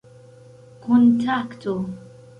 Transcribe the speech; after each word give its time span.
kontakto 0.83 1.73